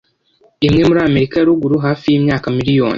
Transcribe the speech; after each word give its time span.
imwe 0.65 0.81
muri 0.87 0.99
Amerika 1.07 1.33
ya 1.37 1.47
ruguru 1.49 1.75
Hafi 1.85 2.05
yimyaka 2.13 2.45
miriyoni 2.57 2.89